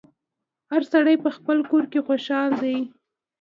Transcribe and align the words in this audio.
هر 0.71 0.83
سړی 0.91 1.15
په 1.23 1.29
خپل 1.37 1.57
کور 1.71 1.83
کي 1.91 1.99
خوشحاله 2.07 2.55
دی 2.61 2.77